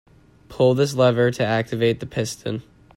[0.49, 2.63] Pull this lever to activate the piston.